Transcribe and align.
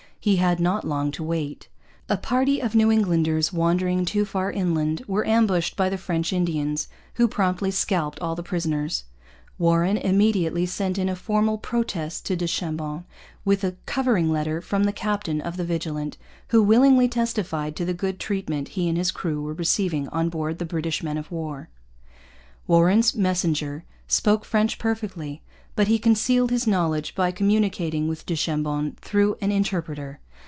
He 0.23 0.35
had 0.35 0.59
not 0.59 0.85
long 0.87 1.09
to 1.13 1.23
wait. 1.23 1.67
A 2.07 2.15
party 2.15 2.59
of 2.61 2.75
New 2.75 2.91
Englanders, 2.91 3.51
wandering 3.51 4.05
too 4.05 4.23
far 4.23 4.51
inland, 4.51 5.01
were 5.07 5.25
ambushed 5.25 5.75
by 5.75 5.89
the 5.89 5.97
French 5.97 6.31
Indians, 6.31 6.87
who 7.15 7.27
promptly 7.27 7.71
scalped 7.71 8.19
all 8.19 8.35
the 8.35 8.43
prisoners. 8.43 9.05
Warren 9.57 9.97
immediately 9.97 10.67
sent 10.67 10.99
in 10.99 11.09
a 11.09 11.15
formal 11.15 11.57
protest 11.57 12.23
to 12.27 12.35
du 12.35 12.45
Chambon, 12.45 13.03
with 13.43 13.63
a 13.63 13.77
covering 13.87 14.31
letter 14.31 14.61
from 14.61 14.83
the 14.83 14.93
captain 14.93 15.41
of 15.41 15.57
the 15.57 15.65
Vigilant, 15.65 16.17
who 16.49 16.61
willingly 16.61 17.07
testified 17.07 17.75
to 17.75 17.83
the 17.83 17.91
good 17.91 18.19
treatment 18.19 18.67
he 18.77 18.87
and 18.87 18.99
his 18.99 19.09
crew 19.09 19.41
were 19.41 19.55
receiving 19.55 20.07
on 20.09 20.29
board 20.29 20.59
the 20.59 20.65
British 20.65 21.01
men 21.01 21.17
of 21.17 21.31
war. 21.31 21.67
Warren's 22.67 23.15
messenger 23.15 23.85
spoke 24.07 24.45
French 24.45 24.77
perfectly, 24.77 25.41
but 25.73 25.87
he 25.87 25.97
concealed 25.97 26.51
his 26.51 26.67
knowledge 26.67 27.15
by 27.15 27.31
communicating 27.31 28.05
with 28.05 28.25
du 28.25 28.35
Chambon 28.35 28.91
through 28.99 29.37
an 29.39 29.53
interpreter. 29.53 30.19